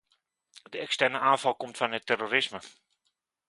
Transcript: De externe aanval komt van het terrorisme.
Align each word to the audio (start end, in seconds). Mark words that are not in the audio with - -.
De 0.69 0.77
externe 0.77 1.19
aanval 1.19 1.55
komt 1.55 1.77
van 1.77 1.91
het 1.91 2.05
terrorisme. 2.05 2.61